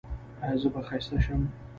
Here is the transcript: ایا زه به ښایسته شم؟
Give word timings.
ایا 0.43 0.55
زه 0.61 0.67
به 0.73 0.81
ښایسته 0.87 1.17
شم؟ 1.25 1.41